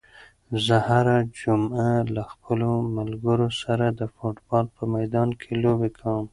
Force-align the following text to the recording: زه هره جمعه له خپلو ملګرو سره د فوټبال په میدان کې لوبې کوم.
زه 0.65 0.75
هره 0.87 1.17
جمعه 1.39 1.91
له 2.15 2.23
خپلو 2.31 2.69
ملګرو 2.97 3.49
سره 3.61 3.85
د 3.99 4.01
فوټبال 4.15 4.65
په 4.75 4.83
میدان 4.95 5.29
کې 5.41 5.51
لوبې 5.63 5.89
کوم. 5.99 6.25